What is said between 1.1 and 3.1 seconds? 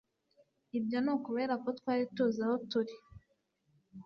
ukubera ko twari tuzi aho turi